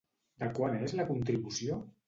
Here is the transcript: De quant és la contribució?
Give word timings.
De 0.43 0.47
quant 0.55 0.79
és 0.87 0.95
la 1.01 1.07
contribució? 1.11 1.79